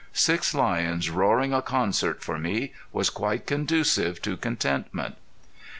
Six 0.13 0.55
lions 0.55 1.11
roaring 1.11 1.53
a 1.53 1.61
concert 1.61 2.23
for 2.23 2.39
me 2.39 2.73
was 2.91 3.11
quite 3.11 3.45
conducive 3.45 4.19
to 4.23 4.35
contentment. 4.35 5.15